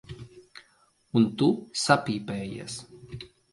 Un 1.21 1.27
tu 1.43 1.51
sapīpējies. 1.83 2.81